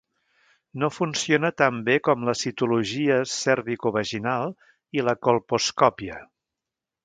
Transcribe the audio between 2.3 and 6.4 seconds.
la citologia cervicovaginal i la colposcòpia.